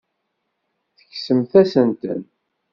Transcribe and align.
Tekksemt-asent-ten. 0.97 2.19